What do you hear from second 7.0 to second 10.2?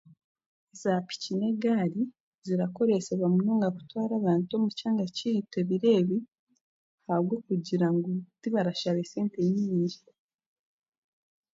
ahabwokugira ngu tibarashaba esente nyaingi